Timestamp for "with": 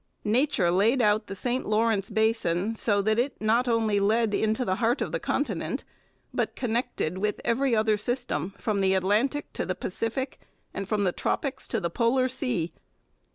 7.19-7.39